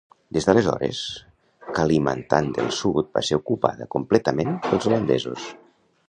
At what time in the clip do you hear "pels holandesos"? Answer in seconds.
4.65-5.45